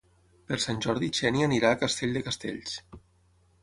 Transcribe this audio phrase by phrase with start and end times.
[0.51, 2.79] Per Sant Jordi na Xènia irà a Castell de Castells.